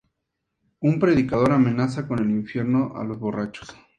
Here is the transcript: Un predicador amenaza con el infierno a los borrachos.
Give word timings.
Un 0.79 0.97
predicador 0.97 1.51
amenaza 1.51 2.07
con 2.07 2.17
el 2.17 2.31
infierno 2.31 2.93
a 2.95 3.03
los 3.03 3.19
borrachos. 3.19 3.69